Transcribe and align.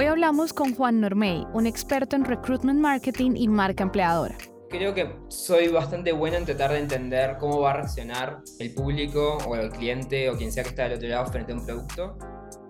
Hoy 0.00 0.06
hablamos 0.06 0.54
con 0.54 0.74
Juan 0.74 0.98
Normey, 0.98 1.46
un 1.52 1.66
experto 1.66 2.16
en 2.16 2.24
recruitment 2.24 2.80
marketing 2.80 3.32
y 3.36 3.48
marca 3.48 3.82
empleadora. 3.82 4.34
Creo 4.70 4.94
que 4.94 5.14
soy 5.28 5.68
bastante 5.68 6.12
bueno 6.12 6.38
en 6.38 6.46
tratar 6.46 6.72
de 6.72 6.78
entender 6.78 7.36
cómo 7.38 7.60
va 7.60 7.72
a 7.72 7.74
reaccionar 7.74 8.38
el 8.60 8.72
público 8.72 9.36
o 9.46 9.56
el 9.56 9.68
cliente 9.68 10.30
o 10.30 10.38
quien 10.38 10.52
sea 10.52 10.62
que 10.62 10.70
está 10.70 10.84
del 10.84 10.94
otro 10.94 11.06
lado 11.06 11.26
frente 11.26 11.52
a 11.52 11.56
un 11.56 11.66
producto. 11.66 12.16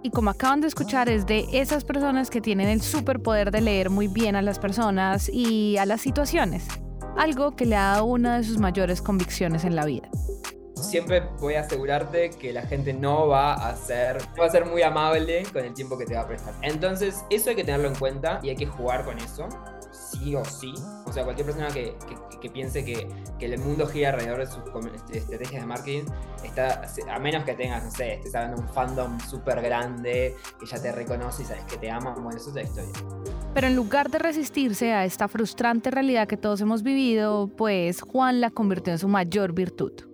Y 0.03 0.11
como 0.11 0.31
acaban 0.31 0.61
de 0.61 0.67
escuchar, 0.67 1.09
es 1.09 1.25
de 1.25 1.47
esas 1.53 1.85
personas 1.85 2.31
que 2.31 2.41
tienen 2.41 2.69
el 2.69 2.81
superpoder 2.81 3.53
de 3.53 3.61
leer 3.61 3.91
muy 3.91 4.09
bien 4.09 4.35
a 4.35 4.43
las 4.43 4.59
personas 4.59 5.31
y 5.33 5.77
a 5.77 5.87
las 5.87 6.01
situaciones, 6.01 6.67
algo 7.17 7.55
que 7.55 7.65
le 7.65 7.77
ha 7.77 7.93
dado 7.93 8.07
una 8.07 8.39
de 8.39 8.43
sus 8.43 8.59
mayores 8.59 9.01
convicciones 9.01 9.63
en 9.63 9.77
la 9.77 9.85
vida 9.85 10.11
siempre 10.91 11.23
voy 11.39 11.55
a 11.55 11.61
asegurarte 11.61 12.31
que 12.31 12.53
la 12.53 12.63
gente 12.63 12.93
no 12.93 13.29
va 13.29 13.55
a 13.55 13.77
ser, 13.77 14.19
va 14.39 14.47
a 14.47 14.51
ser 14.51 14.67
muy 14.67 14.83
amable 14.83 15.45
con 15.53 15.65
el 15.65 15.73
tiempo 15.73 15.97
que 15.97 16.05
te 16.05 16.15
va 16.15 16.23
a 16.23 16.27
prestar. 16.27 16.55
Entonces, 16.63 17.25
eso 17.31 17.51
hay 17.51 17.57
que 17.57 17.65
tenerlo 17.65 17.89
en 17.89 17.95
cuenta 17.95 18.41
y 18.43 18.51
hay 18.51 18.57
que 18.57 18.67
jugar 18.67 19.05
con 19.05 19.19
eso, 19.19 19.49
sí 19.93 20.35
o 20.35 20.45
sí. 20.45 20.75
O 21.07 21.13
sea, 21.13 21.23
cualquier 21.25 21.47
persona 21.47 21.69
que, 21.69 21.95
que, 22.41 22.51
piense 22.51 22.85
que, 22.85 23.09
que, 23.39 23.47
el 23.47 23.59
mundo 23.59 23.87
gira 23.87 24.11
alrededor 24.11 24.41
de 24.41 24.47
sus 24.47 24.63
este, 24.95 25.19
estrategias 25.19 25.63
de 25.63 25.67
marketing, 25.67 26.05
está, 26.43 26.83
a 27.09 27.19
menos 27.21 27.45
que 27.45 27.55
tengas, 27.55 27.85
no 27.85 27.91
sé, 27.91 28.15
estés 28.15 28.35
hablando 28.35 28.57
de 28.57 28.63
un 28.63 28.69
fandom 28.69 29.21
súper 29.21 29.63
grande, 29.63 30.37
que 30.59 30.67
ya 30.67 30.83
te 30.83 30.91
reconoce 30.91 31.43
y 31.43 31.47
sabes 31.47 31.65
que 31.65 31.77
te 31.77 31.91
ama, 31.91 32.15
bueno, 32.15 32.37
eso 32.37 32.49
es 32.49 32.55
la 32.57 32.63
historia. 32.63 32.93
Pero 33.55 33.67
en 33.67 33.77
lugar 33.77 34.11
de 34.11 34.19
resistirse 34.19 34.93
a 34.93 35.05
esta 35.05 35.29
frustrante 35.29 35.91
realidad 35.91 36.27
que 36.27 36.37
todos 36.37 36.61
hemos 36.61 36.83
vivido, 36.83 37.49
pues 37.57 38.01
Juan 38.01 38.41
la 38.41 38.51
convirtió 38.51 38.93
en 38.93 38.99
su 38.99 39.09
mayor 39.09 39.53
virtud. 39.53 40.10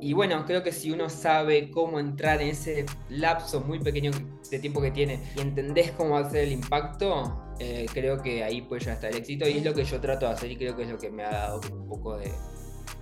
Y 0.00 0.12
bueno, 0.12 0.44
creo 0.46 0.62
que 0.62 0.72
si 0.72 0.90
uno 0.90 1.08
sabe 1.08 1.70
cómo 1.70 1.98
entrar 1.98 2.40
en 2.40 2.48
ese 2.48 2.86
lapso 3.08 3.60
muy 3.60 3.78
pequeño 3.80 4.10
de 4.50 4.58
tiempo 4.58 4.80
que 4.80 4.90
tiene 4.90 5.20
y 5.36 5.40
entendés 5.40 5.90
cómo 5.92 6.10
va 6.10 6.20
a 6.20 6.30
ser 6.30 6.44
el 6.44 6.52
impacto, 6.52 7.54
eh, 7.58 7.86
creo 7.92 8.22
que 8.22 8.44
ahí 8.44 8.62
puede 8.62 8.84
ya 8.84 8.92
estar 8.92 9.10
el 9.10 9.16
éxito. 9.16 9.48
Y 9.48 9.58
es 9.58 9.64
lo 9.64 9.74
que 9.74 9.84
yo 9.84 10.00
trato 10.00 10.26
de 10.26 10.32
hacer 10.32 10.50
y 10.50 10.56
creo 10.56 10.76
que 10.76 10.84
es 10.84 10.88
lo 10.88 10.98
que 10.98 11.10
me 11.10 11.24
ha 11.24 11.30
dado 11.30 11.60
un 11.72 11.88
poco 11.88 12.16
de, 12.16 12.30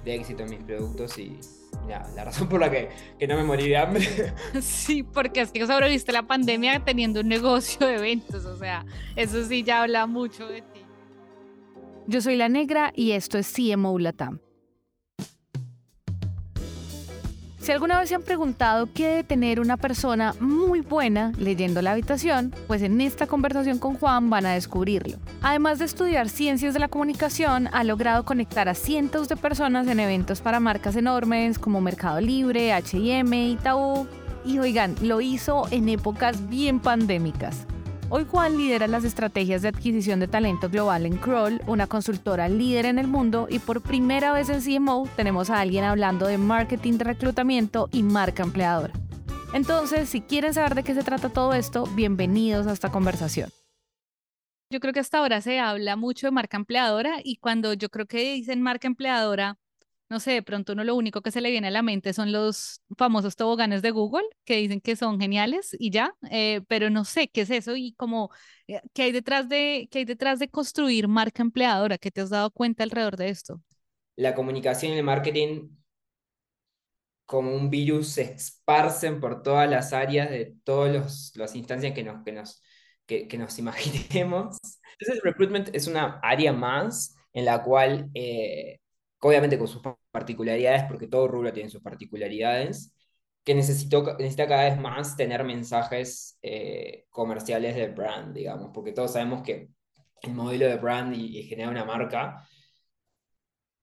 éxito 0.04 0.44
en 0.44 0.50
mis 0.50 0.60
productos 0.60 1.18
y, 1.18 1.38
la 1.88 2.24
razón 2.24 2.48
por 2.48 2.58
la 2.58 2.70
que, 2.70 2.88
que, 3.18 3.26
no 3.26 3.36
me 3.36 3.44
morí 3.44 3.68
de 3.68 3.76
hambre. 3.76 4.06
Sí, 4.60 5.02
porque 5.02 5.42
es 5.42 5.52
que 5.52 5.66
sobreviviste 5.66 6.12
la 6.12 6.26
pandemia 6.26 6.84
teniendo 6.84 7.20
un 7.20 7.28
negocio 7.28 7.86
de 7.86 7.96
eventos, 7.96 8.44
o 8.44 8.56
sea, 8.56 8.84
eso 9.14 9.44
sí 9.44 9.62
ya 9.62 9.82
habla 9.82 10.06
mucho 10.06 10.48
de 10.48 10.62
ti. 10.62 10.80
Yo 12.08 12.20
soy 12.20 12.36
La 12.36 12.48
Negra 12.48 12.92
y 12.94 13.12
esto 13.12 13.36
es 13.36 13.52
CMO 13.52 13.98
Latam. 13.98 14.40
Si 17.66 17.72
alguna 17.72 17.98
vez 17.98 18.10
se 18.10 18.14
han 18.14 18.22
preguntado 18.22 18.88
qué 18.94 19.08
debe 19.08 19.24
tener 19.24 19.58
una 19.58 19.76
persona 19.76 20.36
muy 20.38 20.82
buena 20.82 21.32
leyendo 21.36 21.82
la 21.82 21.90
habitación, 21.90 22.54
pues 22.68 22.80
en 22.80 23.00
esta 23.00 23.26
conversación 23.26 23.80
con 23.80 23.96
Juan 23.96 24.30
van 24.30 24.46
a 24.46 24.52
descubrirlo. 24.52 25.16
Además 25.42 25.80
de 25.80 25.86
estudiar 25.86 26.28
ciencias 26.28 26.74
de 26.74 26.78
la 26.78 26.86
comunicación, 26.86 27.68
ha 27.72 27.82
logrado 27.82 28.24
conectar 28.24 28.68
a 28.68 28.74
cientos 28.74 29.28
de 29.28 29.36
personas 29.36 29.88
en 29.88 29.98
eventos 29.98 30.40
para 30.40 30.60
marcas 30.60 30.94
enormes 30.94 31.58
como 31.58 31.80
Mercado 31.80 32.20
Libre, 32.20 32.72
HM, 32.72 33.34
Itaú. 33.34 34.06
Y 34.44 34.60
oigan, 34.60 34.94
lo 35.02 35.20
hizo 35.20 35.66
en 35.72 35.88
épocas 35.88 36.48
bien 36.48 36.78
pandémicas. 36.78 37.66
Hoy 38.08 38.24
Juan 38.24 38.56
lidera 38.56 38.86
las 38.86 39.02
estrategias 39.02 39.62
de 39.62 39.68
adquisición 39.68 40.20
de 40.20 40.28
talento 40.28 40.68
global 40.68 41.06
en 41.06 41.16
Kroll, 41.16 41.60
una 41.66 41.88
consultora 41.88 42.48
líder 42.48 42.86
en 42.86 43.00
el 43.00 43.08
mundo, 43.08 43.48
y 43.50 43.58
por 43.58 43.82
primera 43.82 44.32
vez 44.32 44.48
en 44.48 44.62
CMO 44.62 45.08
tenemos 45.16 45.50
a 45.50 45.60
alguien 45.60 45.82
hablando 45.82 46.28
de 46.28 46.38
marketing 46.38 46.98
de 46.98 47.04
reclutamiento 47.04 47.88
y 47.90 48.04
marca 48.04 48.44
empleadora. 48.44 48.94
Entonces, 49.54 50.08
si 50.08 50.20
quieren 50.20 50.54
saber 50.54 50.76
de 50.76 50.84
qué 50.84 50.94
se 50.94 51.02
trata 51.02 51.30
todo 51.30 51.52
esto, 51.52 51.84
bienvenidos 51.96 52.68
a 52.68 52.72
esta 52.72 52.92
conversación. 52.92 53.50
Yo 54.70 54.78
creo 54.78 54.92
que 54.92 55.00
hasta 55.00 55.18
ahora 55.18 55.40
se 55.40 55.58
habla 55.58 55.96
mucho 55.96 56.28
de 56.28 56.30
marca 56.30 56.56
empleadora 56.56 57.16
y 57.24 57.38
cuando 57.38 57.74
yo 57.74 57.88
creo 57.88 58.06
que 58.06 58.34
dicen 58.34 58.62
marca 58.62 58.86
empleadora, 58.86 59.58
no 60.08 60.20
sé, 60.20 60.32
de 60.32 60.42
pronto 60.42 60.72
uno 60.72 60.84
lo 60.84 60.94
único 60.94 61.20
que 61.22 61.30
se 61.30 61.40
le 61.40 61.50
viene 61.50 61.68
a 61.68 61.70
la 61.70 61.82
mente 61.82 62.12
son 62.12 62.32
los 62.32 62.80
famosos 62.96 63.36
toboganes 63.36 63.82
de 63.82 63.90
Google, 63.90 64.24
que 64.44 64.56
dicen 64.56 64.80
que 64.80 64.96
son 64.96 65.20
geniales 65.20 65.76
y 65.78 65.90
ya, 65.90 66.14
eh, 66.30 66.60
pero 66.68 66.90
no 66.90 67.04
sé 67.04 67.28
qué 67.28 67.42
es 67.42 67.50
eso 67.50 67.76
y 67.76 67.94
como, 67.94 68.30
eh, 68.68 68.80
¿qué 68.94 69.02
hay 69.04 69.12
detrás 69.12 69.48
de, 69.48 69.88
qué 69.90 70.00
hay 70.00 70.04
detrás 70.04 70.38
de 70.38 70.48
construir 70.48 71.08
marca 71.08 71.42
empleadora? 71.42 71.98
¿Qué 71.98 72.10
te 72.10 72.20
has 72.20 72.30
dado 72.30 72.50
cuenta 72.50 72.84
alrededor 72.84 73.16
de 73.16 73.30
esto? 73.30 73.60
La 74.16 74.34
comunicación 74.34 74.92
y 74.92 74.98
el 74.98 75.04
marketing 75.04 75.68
como 77.26 77.54
un 77.54 77.70
virus 77.70 78.08
se 78.08 78.22
esparcen 78.22 79.20
por 79.20 79.42
todas 79.42 79.68
las 79.68 79.92
áreas 79.92 80.30
de 80.30 80.54
todas 80.64 81.32
las 81.34 81.56
instancias 81.56 81.92
que 81.92 82.04
nos, 82.04 82.24
que, 82.24 82.32
nos, 82.32 82.62
que, 83.06 83.26
que 83.26 83.38
nos 83.38 83.58
imaginemos. 83.58 84.58
Entonces, 84.98 85.16
el 85.16 85.20
recruitment 85.22 85.74
es 85.74 85.88
una 85.88 86.20
área 86.22 86.52
más 86.52 87.14
en 87.32 87.44
la 87.44 87.62
cual 87.62 88.08
eh, 88.14 88.78
obviamente 89.26 89.58
con 89.58 89.66
sus 89.66 89.82
particularidades, 90.12 90.84
porque 90.84 91.08
todo 91.08 91.26
rubro 91.26 91.52
tiene 91.52 91.68
sus 91.68 91.82
particularidades, 91.82 92.94
que 93.44 93.54
necesito, 93.54 94.02
necesita 94.18 94.46
cada 94.46 94.64
vez 94.64 94.80
más 94.80 95.16
tener 95.16 95.44
mensajes 95.44 96.38
eh, 96.42 97.06
comerciales 97.10 97.74
de 97.74 97.88
brand, 97.88 98.34
digamos, 98.34 98.70
porque 98.72 98.92
todos 98.92 99.12
sabemos 99.12 99.42
que 99.42 99.70
el 100.22 100.32
modelo 100.32 100.66
de 100.66 100.76
brand 100.76 101.14
y, 101.14 101.42
generar 101.44 101.72
una 101.72 101.84
marca 101.84 102.48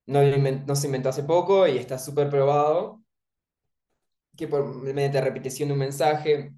no, 0.06 0.22
no, 0.22 0.76
se 0.76 0.88
inventó 0.88 1.10
hace 1.10 1.24
poco 1.24 1.68
y 1.68 1.78
está 1.78 1.98
súper 1.98 2.30
probado, 2.30 3.04
que 4.38 4.48
por 4.48 4.66
mediante 4.94 5.22
repetición 5.22 5.70
de 5.70 5.74
un 5.74 5.80
mensaje, 5.80 6.54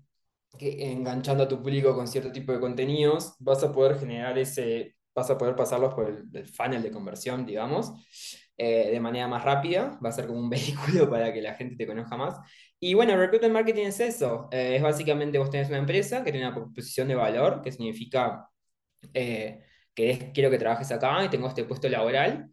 que 0.57 0.91
enganchando 0.91 1.43
a 1.43 1.47
tu 1.47 1.57
público 1.61 1.95
con 1.95 2.07
cierto 2.07 2.31
tipo 2.31 2.53
de 2.53 2.59
contenidos, 2.59 3.35
vas 3.39 3.63
a 3.63 3.71
poder 3.71 3.99
generar 3.99 4.37
ese, 4.37 4.95
vas 5.13 5.29
a 5.29 5.37
poder 5.37 5.55
pasarlos 5.55 5.93
por 5.93 6.07
el, 6.07 6.25
el 6.33 6.47
funnel 6.47 6.83
de 6.83 6.91
conversión, 6.91 7.45
digamos, 7.45 7.93
eh, 8.57 8.89
de 8.91 8.99
manera 8.99 9.27
más 9.27 9.43
rápida, 9.43 9.99
va 10.03 10.09
a 10.09 10.11
ser 10.11 10.27
como 10.27 10.39
un 10.39 10.49
vehículo 10.51 11.09
para 11.09 11.33
que 11.33 11.41
la 11.41 11.55
gente 11.55 11.75
te 11.75 11.87
conozca 11.87 12.17
más. 12.17 12.37
Y 12.79 12.93
bueno, 12.93 13.17
Recruitment 13.17 13.53
Marketing 13.53 13.85
es 13.85 13.99
eso, 13.99 14.47
eh, 14.51 14.75
es 14.77 14.81
básicamente 14.81 15.37
vos 15.37 15.49
tenés 15.49 15.69
una 15.69 15.77
empresa 15.79 16.23
que 16.23 16.31
tiene 16.31 16.47
una 16.47 16.55
proposición 16.55 17.07
de 17.07 17.15
valor, 17.15 17.61
que 17.61 17.71
significa 17.71 18.49
eh, 19.13 19.63
que 19.93 20.31
quiero 20.33 20.49
que 20.49 20.57
trabajes 20.57 20.91
acá 20.91 21.23
y 21.25 21.29
tengo 21.29 21.47
este 21.47 21.65
puesto 21.65 21.89
laboral, 21.89 22.49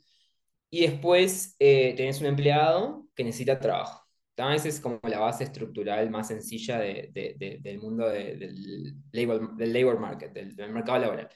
y 0.71 0.83
después 0.83 1.57
tenés 1.59 2.21
un 2.21 2.27
empleado 2.29 3.07
que 3.15 3.25
necesita 3.25 3.59
trabajo. 3.61 4.03
Esa 4.37 4.69
es 4.69 4.81
como 4.81 4.99
la 5.05 5.21
base 5.21 5.45
estructural 5.45 6.11
más 6.11 6.29
sencilla 6.29 6.79
del 6.79 7.79
mundo 7.81 8.09
del, 8.09 8.95
labor, 9.13 9.57
del 9.57 9.73
labor 9.73 10.01
market, 10.01 10.33
del 10.33 10.73
mercado 10.73 10.99
laboral. 10.99 11.29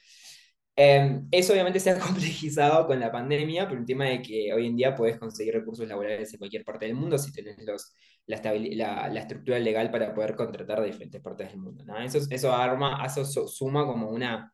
Em, 0.79 1.27
eso 1.31 1.55
obviamente 1.55 1.81
se 1.81 1.91
ha 1.91 1.99
complejizado 1.99 2.87
con 2.87 3.01
la 3.01 3.11
pandemia, 3.11 3.67
por 3.67 3.79
un 3.79 3.87
tema 3.87 4.05
de 4.05 4.21
que 4.21 4.53
hoy 4.53 4.67
en 4.67 4.77
día 4.77 4.95
puedes 4.95 5.19
conseguir 5.19 5.55
recursos 5.55 5.89
laborales 5.89 6.33
en 6.33 6.39
cualquier 6.39 6.65
parte 6.65 6.85
del 6.85 6.95
mundo 6.95 7.17
si 7.17 7.33
tenés 7.33 7.57
los, 7.65 7.95
la, 8.27 9.09
la, 9.09 9.21
estructura 9.21 9.59
legal 9.59 9.91
para 9.91 10.13
poder 10.15 10.37
contratar 10.37 10.81
de 10.81 10.87
diferentes 10.89 11.23
partes 11.23 11.49
del 11.49 11.59
mundo. 11.59 11.85
¿no? 11.85 11.99
Eso, 11.99 12.19
eso, 12.31 12.53
arma, 12.53 13.03
eso 13.07 13.25
suma 13.25 13.87
como 13.87 14.11
una, 14.11 14.53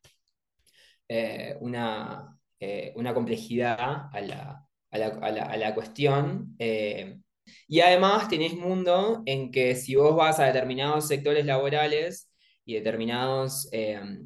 eh, 1.07 1.57
una, 1.59 2.37
eh, 2.59 2.93
una 2.95 3.13
complejidad 3.13 4.09
a 4.11 4.21
la, 4.21 4.65
a 4.91 4.97
la, 4.97 5.07
a 5.07 5.31
la, 5.31 5.43
a 5.43 5.57
la 5.57 5.75
cuestión. 5.75 6.55
Eh, 6.59 7.19
y 7.67 7.81
además 7.81 8.29
tenés 8.29 8.53
mundo 8.55 9.23
en 9.25 9.51
que 9.51 9.75
si 9.75 9.95
vos 9.95 10.15
vas 10.15 10.39
a 10.39 10.45
determinados 10.45 11.07
sectores 11.07 11.45
laborales 11.45 12.31
y 12.65 12.75
determinados 12.75 13.69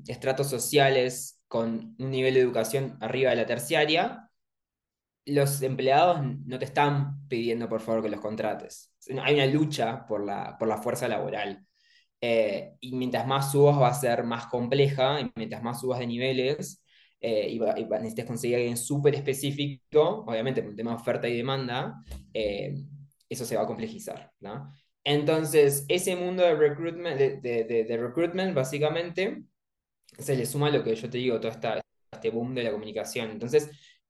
estratos 0.08 0.48
sociales 0.50 1.37
con 1.48 1.96
un 1.98 2.12
nivel 2.12 2.34
de 2.34 2.42
educación 2.42 2.98
arriba 3.02 3.32
de 3.32 3.38
la 3.38 3.46
terciaria, 3.46 4.30
los 5.26 5.62
empleados 5.62 6.22
no 6.46 6.58
te 6.58 6.66
están 6.66 7.28
pidiendo 7.28 7.68
por 7.68 7.82
favor 7.82 8.04
que 8.04 8.10
los 8.10 8.22
contrates. 8.22 8.94
Hay 9.22 9.36
una 9.36 9.46
lucha 9.46 10.06
por 10.06 10.26
la, 10.26 10.58
por 10.58 10.68
la 10.68 10.78
fuerza 10.78 11.08
laboral. 11.08 11.66
Eh, 12.22 12.74
y 12.80 12.96
mientras 12.96 13.28
más 13.28 13.52
subas 13.52 13.80
va 13.80 13.90
a 13.90 13.94
ser 13.94 14.24
más 14.24 14.48
compleja, 14.48 15.22
y 15.22 15.32
mientras 15.36 15.62
más 15.62 15.82
subas 15.82 16.00
de 16.00 16.08
niveles, 16.08 16.84
eh, 17.20 17.50
y, 17.50 17.60
necesitas 17.60 18.26
conseguir 18.26 18.58
alguien 18.58 18.78
súper 18.78 19.16
específico, 19.16 20.24
obviamente 20.28 20.62
por 20.62 20.72
un 20.72 20.78
tema 20.78 20.92
de 20.92 20.98
oferta 20.98 21.28
y 21.28 21.38
demanda, 21.38 22.02
eh, 22.34 22.76
eso 23.30 23.46
se 23.46 23.56
va 23.56 23.64
a 23.64 23.68
complejizar. 23.68 24.32
¿no? 24.40 24.72
Entonces, 25.04 25.86
ese 25.90 26.16
mundo 26.16 26.44
de 26.44 26.56
recruitment, 26.56 27.18
de, 27.18 27.64
de 27.64 27.98
recruitment 27.98 28.54
básicamente, 28.56 29.44
se 30.18 30.36
le 30.36 30.46
suma 30.46 30.70
lo 30.70 30.84
que 30.84 30.96
yo 30.96 31.10
te 31.10 31.18
digo, 31.18 31.40
todo 31.40 31.52
esta, 31.52 31.82
este 32.12 32.30
boom 32.30 32.56
de 32.56 32.64
la 32.64 32.72
comunicación. 32.72 33.32
Entonces, 33.32 33.70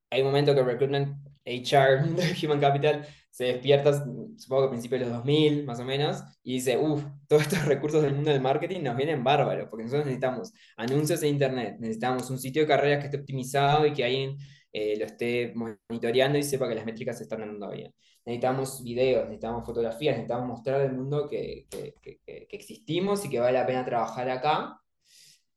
hay 0.09 0.21
un 0.21 0.27
momento 0.27 0.55
que 0.55 0.63
Recruitment, 0.63 1.17
HR, 1.45 2.05
Human 2.43 2.59
Capital, 2.59 3.05
se 3.29 3.45
despierta, 3.45 3.93
supongo 4.37 4.63
que 4.63 4.67
a 4.67 4.69
principios 4.71 5.01
de 5.01 5.05
los 5.07 5.15
2000, 5.17 5.65
más 5.65 5.79
o 5.79 5.85
menos, 5.85 6.23
y 6.43 6.55
dice, 6.55 6.77
uff, 6.77 7.03
todos 7.27 7.43
estos 7.43 7.65
recursos 7.65 8.01
del 8.01 8.15
mundo 8.15 8.31
del 8.31 8.41
marketing 8.41 8.81
nos 8.81 8.97
vienen 8.97 9.23
bárbaros, 9.23 9.67
porque 9.69 9.83
nosotros 9.83 10.05
necesitamos 10.05 10.53
anuncios 10.75 11.21
en 11.23 11.29
Internet, 11.29 11.77
necesitamos 11.79 12.29
un 12.31 12.39
sitio 12.39 12.63
de 12.63 12.67
carreras 12.67 12.99
que 12.99 13.05
esté 13.05 13.17
optimizado 13.17 13.85
y 13.85 13.93
que 13.93 14.03
alguien 14.03 14.37
eh, 14.73 14.97
lo 14.97 15.05
esté 15.05 15.53
monitoreando 15.55 16.37
y 16.37 16.43
sepa 16.43 16.67
que 16.67 16.75
las 16.75 16.85
métricas 16.85 17.17
se 17.17 17.23
están 17.23 17.41
dando 17.41 17.69
bien. 17.69 17.93
Necesitamos 18.25 18.83
videos, 18.83 19.25
necesitamos 19.25 19.65
fotografías, 19.65 20.15
necesitamos 20.15 20.47
mostrar 20.47 20.81
al 20.81 20.93
mundo 20.93 21.29
que, 21.29 21.67
que, 21.69 21.93
que, 22.01 22.19
que 22.25 22.55
existimos 22.55 23.23
y 23.23 23.29
que 23.29 23.39
vale 23.39 23.57
la 23.57 23.65
pena 23.65 23.85
trabajar 23.85 24.29
acá 24.29 24.81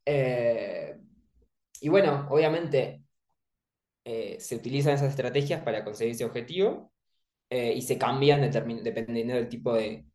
Eh, 0.04 0.96
y 1.80 1.88
bueno, 1.88 2.26
obviamente 2.30 3.04
eh, 4.04 4.36
se 4.40 4.56
utilizan 4.56 4.94
esas 4.94 5.10
estrategias 5.10 5.62
para 5.62 5.84
conseguir 5.84 6.14
ese 6.14 6.24
objetivo 6.24 6.92
eh, 7.50 7.74
y 7.74 7.82
se 7.82 7.98
cambian 7.98 8.50
dependiendo 8.50 9.34
del 9.34 9.48
tipo 9.48 9.74
de, 9.74 10.06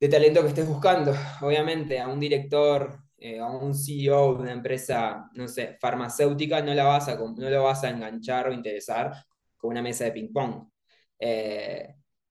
de, 0.00 0.08
talento 0.08 0.42
que 0.42 0.48
estés 0.48 0.68
buscando. 0.68 1.12
Obviamente 1.42 2.00
a 2.00 2.08
un 2.08 2.20
director, 2.20 3.00
a 3.40 3.50
un 3.50 3.74
CEO 3.74 4.36
de 4.36 4.42
una 4.42 4.52
empresa, 4.52 5.30
no 5.34 5.48
sé, 5.48 5.76
farmacéutica, 5.80 6.62
no, 6.62 6.74
la 6.74 6.84
vas 6.84 7.08
a, 7.08 7.16
no 7.16 7.50
lo 7.50 7.64
vas 7.64 7.84
a 7.84 7.90
enganchar 7.90 8.48
o 8.48 8.52
interesar 8.52 9.12
con 9.56 9.70
una 9.72 9.82
mesa 9.82 10.04
de 10.04 10.12
ping-pong. 10.12 10.68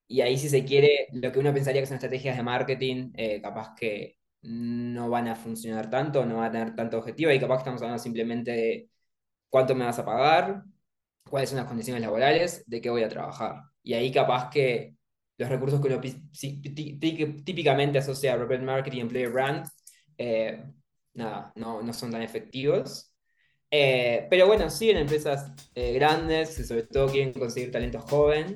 y 0.07 0.21
ahí 0.21 0.37
si 0.37 0.49
se 0.49 0.65
quiere, 0.65 1.07
lo 1.13 1.31
que 1.31 1.39
uno 1.39 1.53
pensaría 1.53 1.81
que 1.81 1.87
son 1.87 1.95
estrategias 1.95 2.37
de 2.37 2.43
marketing, 2.43 3.11
capaz 3.41 3.75
que 3.75 4.18
no 4.41 5.09
van 5.09 5.27
a 5.27 5.35
funcionar 5.35 5.89
tanto, 5.89 6.25
no 6.25 6.37
van 6.37 6.45
a 6.45 6.51
tener 6.51 6.75
tanto 6.75 6.97
objetivo, 6.97 7.31
y 7.31 7.39
capaz 7.39 7.57
que 7.57 7.59
estamos 7.61 7.81
hablando 7.81 8.01
simplemente 8.01 8.51
de 8.51 8.89
cuánto 9.49 9.75
me 9.75 9.85
vas 9.85 9.99
a 9.99 10.05
pagar, 10.05 10.63
cuáles 11.29 11.49
son 11.49 11.57
las 11.57 11.67
condiciones 11.67 12.01
laborales, 12.01 12.63
de 12.67 12.81
qué 12.81 12.89
voy 12.89 13.03
a 13.03 13.09
trabajar. 13.09 13.63
Y 13.83 13.93
ahí 13.93 14.11
capaz 14.11 14.49
que 14.49 14.95
los 15.37 15.49
recursos 15.49 15.81
que 15.81 15.87
uno 15.87 16.01
típicamente 17.43 17.99
asocia 17.99 18.33
a 18.33 18.37
Repeat 18.37 18.61
Marketing, 18.61 19.01
Employer 19.01 19.31
Brand, 19.31 19.65
eh, 20.17 20.63
nada, 21.13 21.53
no, 21.55 21.81
no, 21.81 21.93
son 21.93 22.11
tan 22.11 22.21
efectivos. 22.21 23.13
Eh, 23.71 24.27
pero 24.29 24.47
bueno, 24.47 24.69
sí, 24.69 24.89
en 24.89 24.97
empresas 24.97 25.51
eh, 25.75 25.93
grandes, 25.93 26.57
que 26.57 26.63
sobre 26.63 26.83
todo 26.83 27.07
quieren 27.09 27.33
conseguir 27.33 27.71
talento 27.71 28.01
joven, 28.01 28.55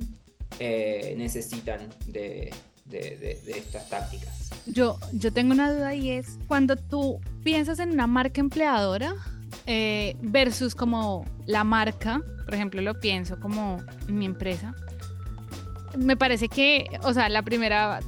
necesitan 0.60 1.90
de, 2.08 2.52
de, 2.86 3.40
estas 3.48 3.90
tácticas. 3.90 4.52
Yo, 4.66 4.98
yo 5.14 5.32
tengo 5.34 5.54
una 5.54 5.74
duda 5.74 5.94
y 5.96 6.12
es, 6.12 6.38
cuando 6.48 6.76
tú 6.76 7.20
piensas 7.44 7.80
en 7.80 7.92
una 7.92 8.08
marca 8.08 8.40
empleadora 8.40 9.16
eh, 9.66 10.16
versus 10.22 10.76
como 10.76 11.26
la 11.46 11.64
marca, 11.64 12.22
por 12.46 12.54
ejemplo, 12.54 12.82
lo 12.82 13.00
pienso 13.00 13.40
como 13.40 13.82
mi 14.08 14.26
empresa, 14.26 14.76
me 15.98 16.18
parece 16.18 16.50
que, 16.50 16.88
o 17.04 17.14
sea, 17.14 17.30
la 17.30 17.44
primera 17.44 18.00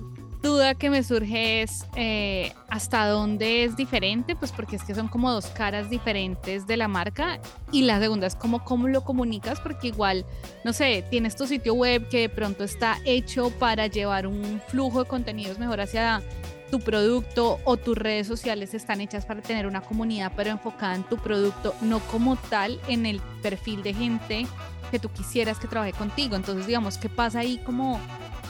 duda 0.46 0.76
que 0.76 0.92
me 0.92 1.04
surge 1.04 1.64
es 1.64 1.86
eh, 1.96 2.54
hasta 2.70 3.08
dónde 3.08 3.64
es 3.64 3.76
diferente, 3.76 4.36
pues 4.36 4.52
porque 4.52 4.76
es 4.76 4.84
que 4.84 4.94
son 4.94 5.08
como 5.08 5.32
dos 5.32 5.48
caras 5.48 5.90
diferentes 5.90 6.68
de 6.68 6.78
la 6.78 6.88
marca 6.88 7.40
y 7.72 7.82
la 7.82 8.00
segunda 8.00 8.28
es 8.28 8.36
como 8.36 8.64
cómo 8.64 8.88
lo 8.88 9.04
comunicas, 9.04 9.60
porque 9.60 9.88
igual, 9.88 10.24
no 10.64 10.72
sé, 10.72 11.04
tienes 11.10 11.36
tu 11.36 11.48
sitio 11.48 11.74
web 11.74 12.08
que 12.10 12.22
de 12.22 12.30
pronto 12.30 12.64
está 12.64 13.00
hecho 13.06 13.50
para 13.50 13.88
llevar 13.88 14.28
un 14.28 14.62
flujo 14.68 15.04
de 15.04 15.10
contenidos 15.10 15.58
mejor 15.58 15.82
hacia 15.82 16.22
tu 16.70 16.80
producto 16.80 17.60
o 17.64 17.78
tus 17.78 17.98
redes 17.98 18.28
sociales 18.28 18.74
están 18.76 19.02
hechas 19.02 19.26
para 19.26 19.42
tener 19.42 19.66
una 19.66 19.82
comunidad 19.82 20.32
pero 20.36 20.52
enfocada 20.52 20.96
en 20.96 21.04
tu 21.04 21.18
producto, 21.18 21.74
no 21.82 22.00
como 22.12 22.36
tal 22.36 22.80
en 22.88 23.08
el 23.08 23.20
perfil 23.42 23.82
de 23.82 23.94
gente 23.96 24.48
que 24.92 25.00
tú 25.00 25.10
quisieras 25.10 25.58
que 25.58 25.68
trabaje 25.68 25.94
contigo. 25.94 26.36
Entonces, 26.36 26.68
digamos, 26.68 26.98
¿qué 26.98 27.10
pasa 27.10 27.40
ahí 27.40 27.58
como 27.66 28.00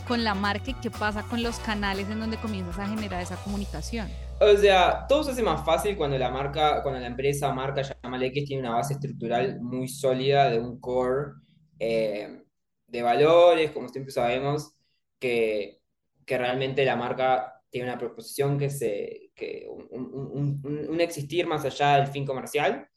con 0.06 0.24
la 0.24 0.36
marca 0.36 0.72
y 0.72 0.76
qué 0.76 0.92
pasa 0.92 1.24
con 1.24 1.44
los 1.44 1.60
canales 1.60 2.10
en 2.10 2.20
donde 2.20 2.38
comienzas 2.40 2.80
a 2.80 2.88
generar 2.88 3.22
esa 3.22 3.38
comunicación? 3.38 4.10
O 4.40 4.58
sea, 4.58 5.06
todo 5.08 5.24
se 5.24 5.32
hace 5.32 5.44
más 5.44 5.64
fácil 5.66 5.96
cuando 5.96 6.18
la 6.18 6.30
marca, 6.30 6.84
cuando 6.84 7.00
la 7.00 7.08
empresa, 7.08 7.54
marca, 7.54 7.82
llámale 7.82 8.28
X, 8.28 8.46
tiene 8.46 8.64
una 8.64 8.76
base 8.76 8.94
estructural 8.96 9.62
muy 9.62 9.88
sólida 9.88 10.50
de 10.50 10.60
un 10.60 10.80
core 10.80 11.34
eh, 11.80 12.44
de 12.88 13.02
valores, 13.02 13.72
como 13.72 13.88
siempre 13.90 14.12
sabemos, 14.12 14.74
que, 15.20 15.82
que 16.26 16.38
realmente 16.38 16.84
la 16.86 16.98
marca 16.98 17.62
tiene 17.70 17.88
una 17.90 17.98
proposición 17.98 18.58
que 18.60 18.70
se, 18.70 19.32
que 19.36 19.68
un, 19.70 20.60
un, 20.64 20.88
un 20.90 21.02
existir 21.02 21.48
más 21.48 21.64
allá 21.66 21.96
del 21.98 22.08
fin 22.08 22.26
comercial 22.26 22.90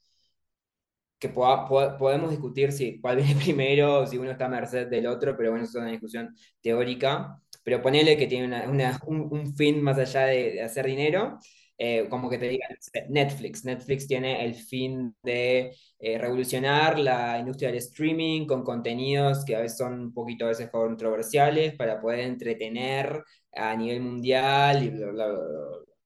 que 1.19 1.29
podemos 1.29 2.31
discutir 2.31 2.73
si 2.73 3.01
cuál 3.01 3.17
viene 3.17 3.35
primero, 3.43 4.07
si 4.07 4.19
uno 4.19 4.31
está 4.31 4.47
a 4.47 4.49
merced 4.49 4.89
del 4.89 5.07
otro, 5.07 5.37
pero 5.37 5.51
bueno, 5.51 5.65
eso 5.65 5.79
es 5.79 5.83
una 5.83 5.93
discusión 5.93 6.35
teórica. 6.61 7.41
Pero 7.63 7.83
ponele 7.83 8.17
que 8.17 8.27
tiene 8.27 8.47
una, 8.67 8.99
un, 9.07 9.55
fin 9.55 9.83
más 9.83 9.99
allá 9.99 10.27
de, 10.27 10.63
hacer 10.63 10.87
dinero, 10.87 11.39
eh, 11.77 12.07
como 12.09 12.31
que 12.31 12.39
te 12.39 12.49
digan 12.49 12.71
Netflix. 13.11 13.65
Netflix 13.65 14.07
tiene 14.07 14.45
el 14.45 14.55
fin 14.55 15.15
de 15.23 15.75
eh, 15.99 16.19
revolucionar 16.19 16.99
la 16.99 17.39
industria 17.39 17.69
del 17.69 17.79
streaming 17.79 18.47
con 18.47 18.65
contenidos 18.65 19.45
que 19.45 19.55
a 19.57 19.61
veces 19.61 19.79
son 19.79 20.01
un 20.01 20.15
poquito 20.15 20.47
a 20.47 20.49
veces 20.49 20.71
controversiales 20.71 21.75
para 21.75 22.01
poder 22.01 22.21
entretener 22.21 23.23
a 23.53 23.77
nivel 23.77 24.01
mundial 24.01 24.83
y 24.85 24.89
bla, 24.91 25.07
bla, 25.11 25.27
bla. 25.29 25.39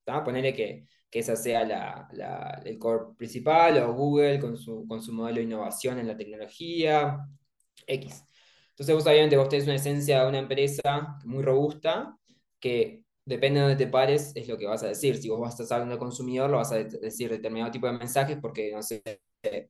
bla. 0.06 0.25
Ponele 0.25 0.55
que 0.55 0.87
que 1.12 1.19
esa 1.19 1.37
sea 1.37 1.62
la, 1.67 2.62
el 2.64 2.79
core 2.79 3.14
principal, 3.19 3.76
o 3.82 3.93
Google 3.93 4.41
con 4.41 4.56
su, 4.56 4.87
con 4.88 5.03
su 5.03 5.12
modelo 5.12 5.37
de 5.38 5.44
innovación 5.44 5.99
en 5.99 6.09
la 6.09 6.17
tecnología, 6.17 7.19
X. 7.87 8.25
Entonces 8.70 8.94
vos 8.94 9.06
obviamente 9.06 9.37
vos 9.37 9.50
tenés 9.50 9.67
una 9.67 9.75
esencia 9.75 10.23
de 10.23 10.29
una 10.31 10.38
empresa 10.38 11.19
muy 11.26 11.43
robusta, 11.43 12.17
que 12.59 13.03
depende 13.26 13.61
de 13.61 13.67
donde 13.67 13.85
te 13.85 13.91
pares, 13.91 14.32
es 14.35 14.49
lo 14.49 14.56
que 14.56 14.67
vas 14.67 14.82
a 14.85 14.88
decir. 14.88 15.19
Si 15.19 15.29
vos 15.29 15.38
vas 15.38 15.61
a 15.61 15.64
estar 15.64 15.76
hablando 15.76 15.94
al 15.94 15.99
consumidor, 15.99 16.49
lo 16.49 16.56
vas 16.56 16.73
a 16.73 16.76
decir 16.76 17.31
determinado 17.31 17.70
tipo 17.70 17.87
de 17.87 17.93
mensajes 17.93 18.38
porque, 18.41 18.73
no 18.73 18.82
sé, 18.82 19.03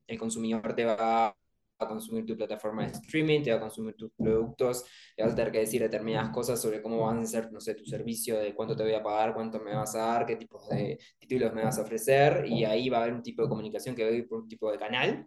el 0.06 0.18
consumidor 0.18 0.74
te 0.76 0.84
va 0.84 1.36
a 1.84 1.88
consumir 1.88 2.26
tu 2.26 2.36
plataforma 2.36 2.86
de 2.86 2.92
streaming, 2.92 3.42
te 3.42 3.50
va 3.50 3.56
a 3.56 3.60
consumir 3.60 3.94
tus 3.94 4.10
productos, 4.16 4.84
le 5.16 5.24
vas 5.24 5.32
a 5.32 5.36
tener 5.36 5.52
que 5.52 5.58
decir 5.58 5.80
determinadas 5.80 6.30
cosas 6.30 6.60
sobre 6.60 6.82
cómo 6.82 7.06
van 7.06 7.18
a 7.18 7.26
ser, 7.26 7.52
no 7.52 7.60
sé, 7.60 7.74
tu 7.74 7.84
servicio, 7.84 8.38
de 8.38 8.54
cuánto 8.54 8.76
te 8.76 8.82
voy 8.82 8.94
a 8.94 9.02
pagar, 9.02 9.34
cuánto 9.34 9.60
me 9.60 9.74
vas 9.74 9.94
a 9.94 9.98
dar, 9.98 10.26
qué 10.26 10.36
tipos 10.36 10.68
de 10.68 10.98
títulos 11.18 11.52
me 11.54 11.64
vas 11.64 11.78
a 11.78 11.82
ofrecer, 11.82 12.44
y 12.46 12.64
ahí 12.64 12.88
va 12.88 12.98
a 12.98 13.02
haber 13.02 13.14
un 13.14 13.22
tipo 13.22 13.42
de 13.42 13.48
comunicación 13.48 13.94
que 13.94 14.04
va 14.04 14.10
a 14.10 14.12
ir 14.12 14.28
por 14.28 14.40
un 14.42 14.48
tipo 14.48 14.70
de 14.70 14.78
canal. 14.78 15.26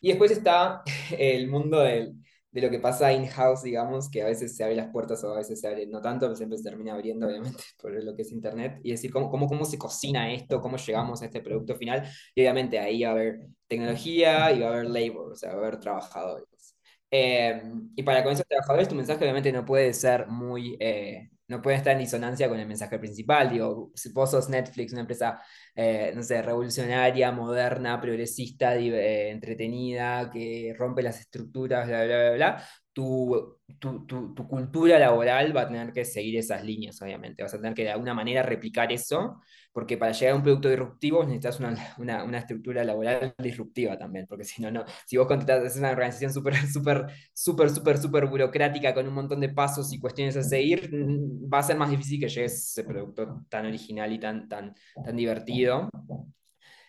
Y 0.00 0.08
después 0.08 0.30
está 0.30 0.82
el 1.18 1.48
mundo 1.48 1.80
del, 1.80 2.14
de 2.52 2.60
lo 2.60 2.70
que 2.70 2.80
pasa 2.80 3.12
in-house, 3.12 3.62
digamos, 3.62 4.10
que 4.10 4.22
a 4.22 4.26
veces 4.26 4.56
se 4.56 4.64
abren 4.64 4.78
las 4.78 4.88
puertas 4.88 5.22
o 5.24 5.32
a 5.32 5.36
veces 5.36 5.60
se 5.60 5.68
abren 5.68 5.90
no 5.90 6.00
tanto, 6.00 6.26
pero 6.26 6.36
siempre 6.36 6.58
se 6.58 6.64
termina 6.64 6.94
abriendo, 6.94 7.26
obviamente, 7.26 7.62
por 7.80 7.92
lo 7.92 8.14
que 8.16 8.22
es 8.22 8.32
Internet, 8.32 8.80
y 8.82 8.90
decir 8.92 9.12
cómo, 9.12 9.30
cómo, 9.30 9.46
cómo 9.48 9.64
se 9.64 9.78
cocina 9.78 10.32
esto, 10.32 10.60
cómo 10.60 10.76
llegamos 10.76 11.22
a 11.22 11.26
este 11.26 11.40
producto 11.40 11.76
final, 11.76 12.08
y 12.34 12.40
obviamente 12.42 12.78
ahí 12.78 13.02
va 13.02 13.10
a 13.10 13.12
haber 13.12 13.40
tecnología 13.68 14.52
y 14.52 14.60
va 14.60 14.68
a 14.68 14.72
haber 14.72 14.90
labor, 14.90 15.32
o 15.32 15.36
sea, 15.36 15.50
va 15.50 15.56
a 15.56 15.66
haber 15.66 15.80
trabajadores. 15.80 16.76
Eh, 17.10 17.62
y 17.96 18.02
para 18.02 18.22
con 18.22 18.32
esos 18.32 18.46
trabajadores, 18.46 18.88
tu 18.88 18.94
mensaje 18.94 19.22
obviamente 19.22 19.52
no 19.52 19.64
puede 19.64 19.92
ser 19.94 20.28
muy, 20.28 20.76
eh, 20.80 21.30
no 21.48 21.60
puede 21.60 21.76
estar 21.76 21.92
en 21.92 21.98
disonancia 21.98 22.48
con 22.48 22.58
el 22.60 22.66
mensaje 22.68 22.98
principal. 22.98 23.50
Digo, 23.50 23.90
si 23.94 24.10
vos 24.12 24.30
sos 24.30 24.48
Netflix, 24.48 24.92
una 24.92 25.00
empresa, 25.02 25.40
eh, 25.74 26.12
no 26.14 26.22
sé, 26.22 26.42
revolucionaria, 26.42 27.32
moderna, 27.32 28.00
progresista, 28.00 28.76
entretenida, 28.76 30.30
que 30.30 30.74
rompe 30.76 31.02
las 31.02 31.20
estructuras, 31.20 31.86
bla, 31.86 32.04
bla, 32.04 32.18
bla, 32.18 32.32
bla, 32.32 32.64
tu, 32.92 33.58
tu, 33.78 34.06
tu, 34.06 34.34
tu, 34.34 34.48
cultura 34.48 34.98
laboral 34.98 35.56
va 35.56 35.62
a 35.62 35.68
tener 35.68 35.92
que 35.92 36.04
seguir 36.04 36.36
esas 36.38 36.64
líneas, 36.64 37.00
obviamente. 37.02 37.42
Vas 37.42 37.54
a 37.54 37.58
tener 37.58 37.74
que 37.74 37.84
de 37.84 37.90
alguna 37.90 38.14
manera 38.14 38.42
replicar 38.42 38.92
eso, 38.92 39.40
porque 39.72 39.96
para 39.96 40.12
llegar 40.12 40.34
a 40.34 40.36
un 40.36 40.42
producto 40.42 40.68
disruptivo 40.68 41.22
necesitas 41.22 41.60
una, 41.60 41.94
una, 41.98 42.24
una 42.24 42.38
estructura 42.38 42.82
laboral 42.84 43.34
disruptiva 43.38 43.96
también, 43.96 44.26
porque 44.28 44.44
si 44.44 44.60
no, 44.60 44.70
no. 44.70 44.84
Si 45.06 45.16
vos 45.16 45.28
contratas 45.28 45.76
una 45.76 45.90
organización 45.90 46.32
súper, 46.32 46.56
súper, 46.72 47.06
súper, 47.32 47.70
súper, 47.70 47.98
súper 47.98 48.26
burocrática 48.26 48.92
con 48.92 49.06
un 49.06 49.14
montón 49.14 49.40
de 49.40 49.50
pasos 49.50 49.92
y 49.92 50.00
cuestiones 50.00 50.36
a 50.36 50.42
seguir, 50.42 50.90
va 50.92 51.58
a 51.58 51.62
ser 51.62 51.76
más 51.76 51.90
difícil 51.90 52.18
que 52.18 52.28
llegues 52.28 52.52
a 52.52 52.80
ese 52.80 52.84
producto 52.84 53.44
tan 53.48 53.66
original 53.66 54.12
y 54.12 54.18
tan, 54.18 54.48
tan, 54.48 54.74
tan 55.04 55.16
divertido. 55.16 55.59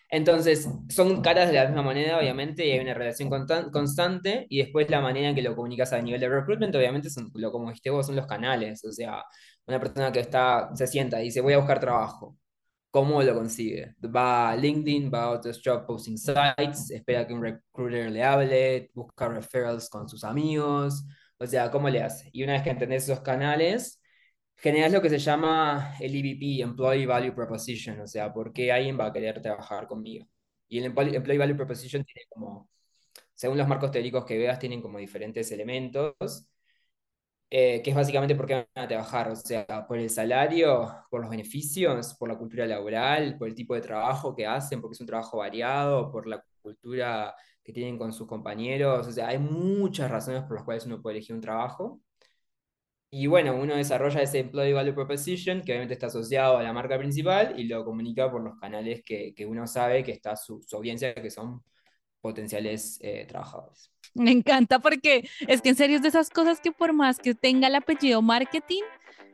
Entonces, 0.10 0.68
son 0.90 1.22
caras 1.22 1.48
de 1.48 1.54
la 1.54 1.66
misma 1.66 1.84
moneda, 1.84 2.20
obviamente, 2.20 2.68
y 2.68 2.72
hay 2.72 2.80
una 2.80 2.94
relación 2.94 3.30
constante, 3.72 4.46
y 4.50 4.58
después 4.60 4.90
la 4.90 5.00
manera 5.00 5.30
en 5.30 5.36
que 5.36 5.42
lo 5.42 5.56
comunicas 5.56 5.94
a 5.94 6.02
nivel 6.02 6.20
de 6.20 6.28
recruitment, 6.30 6.76
obviamente, 6.76 7.10
son, 7.10 7.32
lo 7.34 7.52
como 7.52 7.68
dijiste 7.70 7.90
vos, 7.92 8.08
son 8.08 8.18
los 8.18 8.28
canales. 8.28 8.84
O 8.84 8.92
sea, 8.92 9.24
una 9.66 9.80
persona 9.80 10.12
que 10.12 10.20
está, 10.20 10.70
se 10.76 10.86
sienta 10.88 11.22
y 11.22 11.26
dice, 11.26 11.40
voy 11.42 11.54
a 11.54 11.58
buscar 11.60 11.80
trabajo. 11.80 12.38
¿Cómo 12.92 13.24
lo 13.24 13.34
consigue? 13.34 13.96
Va 14.04 14.52
a 14.52 14.56
LinkedIn, 14.58 15.10
va 15.14 15.24
a 15.24 15.30
otros 15.32 15.62
job 15.64 15.86
posting 15.86 16.18
sites, 16.18 16.92
espera 16.92 17.26
que 17.26 17.34
un 17.34 17.42
recruiter 17.42 18.12
le 18.12 18.24
hable, 18.24 18.92
busca 18.94 19.30
referrals 19.30 19.90
con 19.90 20.10
sus 20.10 20.26
amigos, 20.26 21.06
o 21.38 21.48
sea, 21.48 21.72
¿cómo 21.72 21.90
le 21.90 22.04
hace? 22.04 22.30
Y 22.34 22.44
una 22.44 22.54
vez 22.54 22.64
que 22.64 22.70
entendés 22.72 23.06
esos 23.06 23.22
canales, 23.22 24.01
generas 24.62 24.92
lo 24.92 25.02
que 25.02 25.10
se 25.10 25.20
llama 25.20 25.96
el 26.00 26.16
EVP, 26.16 26.62
Employee 26.62 27.06
Value 27.06 27.34
Proposition, 27.34 28.00
o 28.02 28.08
sea, 28.08 28.32
¿por 28.34 28.54
qué 28.54 28.72
alguien 28.72 29.00
va 29.00 29.08
a 29.08 29.14
querer 29.14 29.42
trabajar 29.42 29.88
conmigo? 29.88 30.28
Y 30.68 30.80
el 30.80 30.86
Employee 30.86 31.38
Value 31.38 31.56
Proposition 31.56 32.04
tiene 32.06 32.26
como, 32.30 32.70
según 33.36 33.58
los 33.58 33.68
marcos 33.68 33.92
teóricos 33.92 34.26
que 34.26 34.38
veas, 34.38 34.60
tienen 34.60 34.82
como 34.82 35.00
diferentes 35.00 35.52
elementos, 35.52 36.16
eh, 37.50 37.82
que 37.84 37.90
es 37.90 37.96
básicamente 37.96 38.36
por 38.36 38.46
qué 38.48 38.54
van 38.76 38.86
a 38.86 38.88
trabajar, 38.88 39.30
o 39.30 39.36
sea, 39.36 39.86
por 39.88 39.98
el 39.98 40.10
salario, 40.10 40.90
por 41.10 41.22
los 41.22 41.30
beneficios, 41.30 42.14
por 42.16 42.30
la 42.30 42.38
cultura 42.38 42.66
laboral, 42.66 43.38
por 43.38 43.48
el 43.50 43.56
tipo 43.56 43.76
de 43.76 43.82
trabajo 43.82 44.34
que 44.36 44.46
hacen, 44.46 44.80
porque 44.80 44.94
es 44.94 45.02
un 45.02 45.08
trabajo 45.08 45.38
variado, 45.40 46.12
por 46.12 46.28
la 46.28 46.44
cultura 46.62 47.36
que 47.64 47.74
tienen 47.74 47.98
con 47.98 48.14
sus 48.14 48.28
compañeros, 48.28 49.08
o 49.08 49.12
sea, 49.12 49.28
hay 49.30 49.38
muchas 49.40 50.10
razones 50.10 50.44
por 50.44 50.56
las 50.56 50.64
cuales 50.64 50.86
uno 50.86 51.02
puede 51.02 51.18
elegir 51.18 51.36
un 51.36 51.42
trabajo. 51.42 52.00
Y, 53.12 53.28
bueno, 53.28 53.56
uno 53.56 53.76
desarrolla 53.76 54.22
ese 54.22 54.40
Employee 54.40 54.74
Value 54.74 54.94
Proposition, 54.94 55.62
que 55.62 55.74
obviamente 55.74 55.94
está 55.94 56.08
asociado 56.08 56.58
a 56.58 56.64
la 56.64 56.72
marca 56.72 56.98
principal, 56.98 57.54
y 57.60 57.66
lo 57.66 57.84
comunica 57.84 58.32
por 58.32 58.42
los 58.42 58.58
canales 58.58 59.04
que, 59.04 59.34
que 59.36 59.46
uno 59.46 59.68
sabe 59.68 60.04
que 60.04 60.14
está 60.14 60.38
su, 60.38 60.64
su 60.66 60.78
audiencia, 60.78 61.14
que 61.14 61.30
son 61.30 61.62
potenciales 62.22 63.00
eh, 63.02 63.26
trabajadores. 63.28 63.92
Me 64.14 64.32
encanta 64.32 64.80
porque 64.80 65.28
es 65.48 65.62
que 65.62 65.70
en 65.70 65.76
serio 65.76 65.98
es 65.98 66.02
de 66.02 66.10
esas 66.10 66.30
cosas 66.30 66.62
que 66.62 66.72
por 66.72 66.94
más 66.94 67.18
que 67.18 67.36
tenga 67.36 67.68
el 67.68 67.76
apellido 67.76 68.22
marketing, 68.22 68.84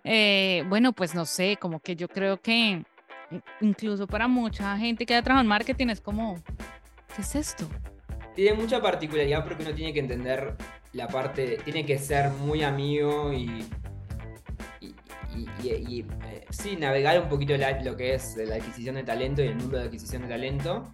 eh, 0.03 0.63
bueno, 0.69 0.93
pues 0.93 1.13
no 1.13 1.25
sé, 1.25 1.57
como 1.59 1.79
que 1.79 1.95
yo 1.95 2.07
creo 2.07 2.41
que 2.41 2.83
incluso 3.61 4.07
para 4.07 4.27
mucha 4.27 4.77
gente 4.77 5.05
que 5.05 5.15
ha 5.15 5.21
trabajado 5.21 5.43
en 5.43 5.49
marketing 5.49 5.87
es 5.87 6.01
como, 6.01 6.41
¿qué 7.15 7.21
es 7.21 7.35
esto? 7.35 7.67
Tiene 8.35 8.55
mucha 8.55 8.81
particularidad 8.81 9.43
porque 9.43 9.63
uno 9.63 9.73
tiene 9.73 9.93
que 9.93 9.99
entender 9.99 10.55
la 10.97 11.07
parte, 11.07 11.59
tiene 11.63 11.85
que 11.85 11.99
ser 11.99 12.31
muy 12.31 12.63
amigo 12.63 13.31
y, 13.31 13.63
y, 15.31 15.45
eh, 15.63 16.45
sí, 16.49 16.75
navegar 16.75 17.21
un 17.21 17.29
poquito 17.29 17.53
lo 17.55 17.95
que 17.95 18.15
es 18.15 18.35
la 18.37 18.55
adquisición 18.55 18.95
de 18.95 19.03
talento 19.03 19.43
y 19.43 19.47
el 19.47 19.55
mundo 19.55 19.77
de 19.77 19.83
adquisición 19.83 20.23
de 20.23 20.27
talento 20.27 20.91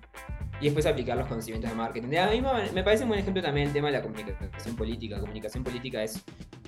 y 0.60 0.66
después 0.66 0.86
aplicar 0.86 1.18
los 1.18 1.28
conocimientos 1.28 1.72
de 1.72 1.78
marketing. 1.78 2.18
A 2.18 2.30
mí 2.30 2.42
me 2.74 2.84
parece 2.84 3.04
un 3.04 3.10
buen 3.10 3.22
ejemplo 3.22 3.42
también 3.42 3.68
el 3.68 3.74
tema 3.74 3.88
de 3.88 3.94
la 3.94 4.02
comunicación 4.02 4.76
política. 4.76 5.22
Comunicación 5.22 5.64
política 5.64 6.04
es, 6.04 6.22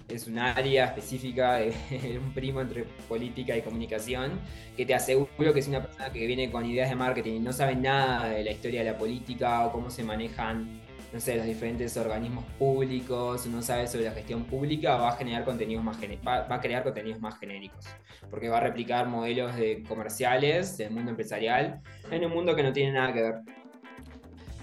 es 0.08 0.28
un 0.28 0.40
área 0.40 0.86
específica, 0.86 1.56
de, 1.56 1.74
un 2.26 2.34
primo 2.34 2.62
entre 2.62 2.86
política 3.10 3.58
y 3.58 3.62
comunicación, 3.62 4.40
que 4.78 4.86
te 4.86 4.96
aseguro 4.96 5.54
que 5.54 5.60
es 5.60 5.68
una 5.68 5.82
persona 5.82 6.10
que 6.10 6.26
viene 6.26 6.50
con 6.50 6.66
ideas 6.66 6.90
de 6.90 6.96
marketing 6.96 7.34
y 7.34 7.40
no 7.40 7.52
sabe 7.52 7.76
nada 7.76 8.30
de 8.30 8.46
la 8.46 8.52
historia 8.52 8.82
de 8.82 8.92
la 8.92 8.98
política 8.98 9.66
o 9.66 9.74
cómo 9.74 9.90
se 9.90 10.04
manejan 10.06 10.85
no 11.16 11.22
sé, 11.22 11.38
los 11.38 11.46
diferentes 11.46 11.96
organismos 11.96 12.44
públicos, 12.60 13.48
no 13.48 13.62
sabe 13.62 13.88
sobre 13.88 14.04
la 14.04 14.12
gestión 14.12 14.44
pública, 14.44 14.98
va 14.98 15.12
a 15.12 15.16
generar 15.16 15.46
contenidos 15.46 15.82
más 15.82 15.98
va, 16.28 16.54
a 16.54 16.60
crear 16.60 16.84
contenidos 16.84 17.22
más 17.22 17.40
genéricos, 17.40 17.86
porque 18.30 18.50
va 18.50 18.58
a 18.58 18.60
replicar 18.60 19.08
modelos 19.08 19.56
de 19.56 19.82
comerciales 19.88 20.76
del 20.76 20.92
mundo 20.92 21.12
empresarial 21.12 21.80
en 22.12 22.26
un 22.26 22.34
mundo 22.34 22.54
que 22.54 22.64
no 22.64 22.74
tiene 22.74 22.92
nada 22.92 23.14
que 23.14 23.22
ver. 23.22 23.36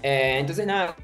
Eh, 0.03 0.37
entonces, 0.37 0.67
nada, 0.67 0.95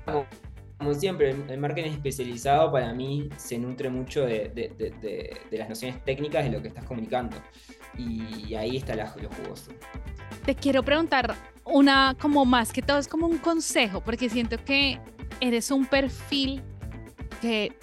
como, 0.78 0.94
siempre, 0.94 1.32
el 1.32 1.58
marketing 1.58 1.94
especializado 1.94 2.72
para 2.72 2.94
mí 2.94 3.28
se 3.38 3.58
nutre 3.58 3.90
mucho 3.90 4.28
de, 4.28 4.50
de, 4.54 5.58
las 5.58 5.68
nociones 5.68 6.06
técnicas 6.06 6.44
de 6.44 6.52
lo 6.52 6.62
que 6.62 6.68
estás 6.68 6.84
comunicando. 6.84 7.38
Y 7.98 8.54
ahí 8.54 8.78
está 8.78 8.96
la, 8.96 9.12
lo 9.20 9.30
jugoso. 9.32 9.72
Te 10.46 10.54
quiero 10.54 10.84
preguntar 10.84 11.34
una 11.66 12.16
como 12.22 12.46
más 12.46 12.72
que 12.72 12.84
todo, 12.84 13.00
es 13.00 13.08
como 13.08 13.26
un 13.26 13.40
consejo, 13.40 14.02
porque 14.02 14.30
siento 14.30 14.64
que 14.64 15.00
eres 15.42 15.72
un 15.72 15.86
perfil 15.86 16.62
que, 17.42 17.74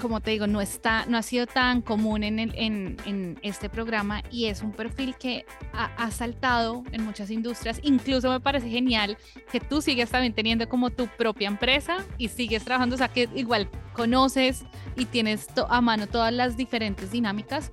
como 0.00 0.20
te 0.20 0.32
digo, 0.32 0.46
no, 0.46 0.60
está, 0.60 1.06
no 1.06 1.16
ha 1.16 1.22
sido 1.22 1.46
tan 1.46 1.80
común 1.82 2.22
en, 2.22 2.38
en, 2.38 3.38
este 3.42 3.68
programa 3.68 4.22
y 4.30 4.46
es 4.46 4.62
un 4.62 4.72
perfil 4.72 5.14
que 5.16 5.44
ha, 5.72 6.10
saltado 6.10 6.82
en 6.92 7.04
muchas 7.04 7.30
industrias. 7.30 7.80
Incluso 7.82 8.30
me 8.30 8.40
parece 8.40 8.68
genial 8.68 9.16
que 9.50 9.60
tú 9.60 9.80
sigues 9.80 10.10
también 10.10 10.32
teniendo 10.32 10.68
como 10.68 10.90
tu 10.90 11.06
propia 11.06 11.48
empresa 11.48 11.98
y 12.18 12.28
sigues 12.28 12.64
trabajando, 12.64 12.94
o 12.94 12.98
sea, 12.98 13.08
que 13.08 13.28
igual 13.34 13.68
conoces 13.92 14.64
y 14.96 15.04
tienes 15.04 15.46
a 15.68 15.80
mano 15.80 16.06
todas 16.06 16.32
las 16.32 16.56
diferentes 16.56 17.10
dinámicas, 17.10 17.70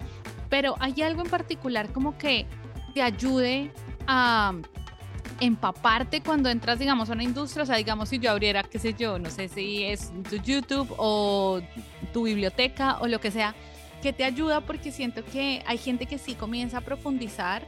pero 0.49 0.75
hay 0.79 1.01
algo 1.01 1.23
en 1.23 1.29
particular 1.29 1.91
como 1.91 2.17
que 2.17 2.45
te 2.93 3.01
ayude 3.01 3.71
a 4.07 4.53
empaparte 5.43 6.21
cuando 6.21 6.49
entras, 6.49 6.79
digamos, 6.79 7.09
a 7.09 7.13
una 7.13 7.23
industria, 7.23 7.63
o 7.63 7.65
sea, 7.65 7.75
digamos, 7.75 8.09
si 8.09 8.19
yo 8.19 8.31
abriera, 8.31 8.63
qué 8.63 8.79
sé 8.79 8.93
yo, 8.93 9.19
no 9.19 9.29
sé 9.29 9.49
si 9.49 9.83
es 9.83 10.11
tu 10.29 10.37
YouTube 10.37 10.93
o 10.97 11.61
tu 12.13 12.23
biblioteca 12.23 12.97
o 12.99 13.07
lo 13.07 13.19
que 13.19 13.31
sea, 13.31 13.53
que 14.01 14.13
te 14.13 14.23
ayuda 14.23 14.61
porque 14.61 14.91
siento 14.91 15.23
que 15.23 15.61
hay 15.65 15.77
gente 15.77 16.05
que 16.05 16.17
sí 16.17 16.35
comienza 16.35 16.77
a 16.77 16.81
profundizar, 16.81 17.65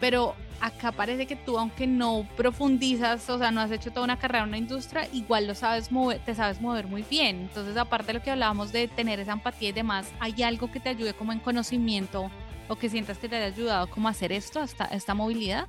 pero 0.00 0.34
acá 0.60 0.92
parece 0.92 1.26
que 1.26 1.36
tú, 1.36 1.58
aunque 1.58 1.86
no 1.86 2.26
profundizas, 2.36 3.28
o 3.30 3.38
sea, 3.38 3.50
no 3.50 3.60
has 3.60 3.70
hecho 3.70 3.90
toda 3.90 4.04
una 4.04 4.18
carrera 4.18 4.44
en 4.44 4.50
una 4.50 4.58
industria, 4.58 5.08
igual 5.12 5.46
lo 5.46 5.54
sabes 5.54 5.90
mover, 5.90 6.20
te 6.20 6.34
sabes 6.34 6.60
mover 6.60 6.86
muy 6.86 7.02
bien. 7.02 7.40
Entonces, 7.40 7.76
aparte 7.76 8.08
de 8.08 8.14
lo 8.14 8.22
que 8.22 8.30
hablábamos 8.30 8.72
de 8.72 8.88
tener 8.88 9.18
esa 9.20 9.32
empatía 9.32 9.70
y 9.70 9.72
demás, 9.72 10.12
¿hay 10.20 10.42
algo 10.42 10.70
que 10.70 10.80
te 10.80 10.88
ayude 10.88 11.14
como 11.14 11.32
en 11.32 11.40
conocimiento 11.40 12.30
o 12.68 12.76
que 12.76 12.88
sientas 12.88 13.18
que 13.18 13.28
te 13.28 13.36
haya 13.36 13.46
ayudado 13.46 13.88
como 13.88 14.08
a 14.08 14.12
hacer 14.12 14.30
esto, 14.30 14.62
esta, 14.62 14.84
esta 14.86 15.14
movilidad? 15.14 15.66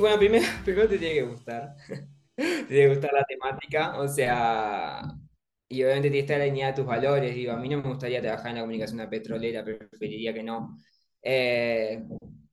Bueno, 0.00 0.18
primero, 0.18 0.44
primero 0.64 0.88
te 0.88 0.98
tiene 0.98 1.14
que 1.14 1.22
gustar. 1.22 1.76
te 2.36 2.44
tiene 2.64 2.82
que 2.84 2.88
gustar 2.88 3.12
la 3.12 3.24
temática, 3.24 3.98
o 4.00 4.08
sea, 4.08 5.02
y 5.68 5.82
obviamente 5.84 6.10
tiene 6.10 6.26
que 6.26 6.32
estar 6.32 6.40
alineada 6.40 6.72
a 6.72 6.74
tus 6.74 6.86
valores. 6.86 7.34
Digo, 7.34 7.52
a 7.52 7.56
mí 7.56 7.68
no 7.68 7.78
me 7.82 7.88
gustaría 7.88 8.20
trabajar 8.22 8.48
en 8.50 8.54
la 8.56 8.60
comunicación 8.62 9.10
petrolera, 9.10 9.64
preferiría 9.64 10.32
que 10.34 10.42
no. 10.42 10.78
Eh, 11.22 12.02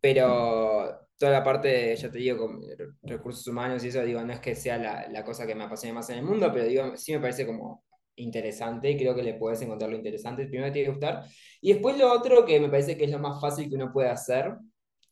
pero 0.01 1.07
toda 1.17 1.31
la 1.31 1.43
parte, 1.43 1.95
ya 1.95 2.11
te 2.11 2.17
digo, 2.19 2.37
con 2.47 2.61
recursos 3.03 3.47
humanos 3.47 3.83
y 3.83 3.87
eso, 3.89 4.03
digo, 4.03 4.21
no 4.23 4.33
es 4.33 4.39
que 4.41 4.55
sea 4.55 4.77
la, 4.77 5.07
la 5.09 5.23
cosa 5.23 5.47
que 5.47 5.55
me 5.55 5.63
apasione 5.63 5.93
más 5.93 6.09
en 6.09 6.19
el 6.19 6.25
mundo, 6.25 6.51
pero 6.53 6.65
digo, 6.65 6.97
sí 6.97 7.13
me 7.13 7.19
parece 7.21 7.45
como 7.45 7.83
interesante 8.15 8.91
y 8.91 8.97
creo 8.97 9.15
que 9.15 9.23
le 9.23 9.35
puedes 9.35 9.61
encontrar 9.61 9.89
lo 9.91 9.97
interesante. 9.97 10.47
Primero 10.47 10.67
te 10.67 10.73
tiene 10.73 10.87
que 10.87 10.91
gustar. 10.91 11.25
Y 11.61 11.73
después 11.73 11.97
lo 11.97 12.11
otro 12.11 12.45
que 12.45 12.59
me 12.59 12.69
parece 12.69 12.97
que 12.97 13.05
es 13.05 13.11
lo 13.11 13.19
más 13.19 13.39
fácil 13.41 13.69
que 13.69 13.75
uno 13.75 13.91
puede 13.93 14.09
hacer 14.09 14.53